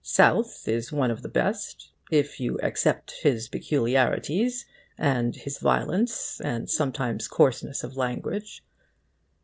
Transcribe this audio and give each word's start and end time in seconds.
South 0.03 0.67
is 0.67 0.91
one 0.91 1.11
of 1.11 1.21
the 1.21 1.29
best, 1.29 1.91
if 2.09 2.39
you 2.39 2.57
except 2.63 3.13
his 3.21 3.47
peculiarities, 3.47 4.65
and 4.97 5.35
his 5.35 5.59
violence, 5.59 6.41
and 6.43 6.67
sometimes 6.67 7.27
coarseness 7.27 7.83
of 7.83 7.95
language. 7.95 8.63